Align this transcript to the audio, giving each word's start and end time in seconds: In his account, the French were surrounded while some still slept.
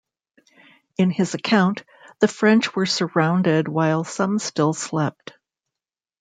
In 0.97 1.11
his 1.11 1.35
account, 1.35 1.83
the 2.21 2.27
French 2.27 2.75
were 2.75 2.87
surrounded 2.87 3.67
while 3.67 4.03
some 4.03 4.39
still 4.39 4.73
slept. 4.73 5.33